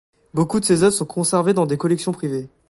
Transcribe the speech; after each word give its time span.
Beaucoup 0.33 0.59
de 0.59 0.65
ses 0.65 0.81
œuvres 0.81 0.95
sont 0.95 1.05
conservées 1.05 1.53
dans 1.53 1.67
des 1.67 1.77
collections 1.77 2.11
privées. 2.11 2.49